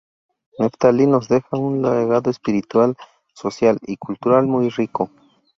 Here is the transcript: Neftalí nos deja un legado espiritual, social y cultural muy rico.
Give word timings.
Neftalí 0.57 1.05
nos 1.05 1.27
deja 1.29 1.57
un 1.57 1.83
legado 1.83 2.31
espiritual, 2.31 2.97
social 3.35 3.77
y 3.85 3.97
cultural 3.97 4.47
muy 4.47 4.69
rico. 4.69 5.11